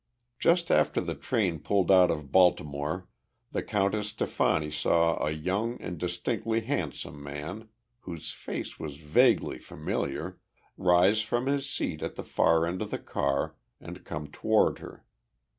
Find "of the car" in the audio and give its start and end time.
12.81-13.53